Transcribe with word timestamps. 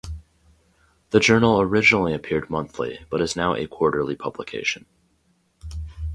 The 1.11 1.19
journal 1.19 1.61
originally 1.61 2.11
appeared 2.15 2.49
monthly 2.49 3.05
but 3.11 3.21
is 3.21 3.35
now 3.35 3.53
a 3.53 3.67
quarterly 3.67 4.15
publication. 4.15 4.87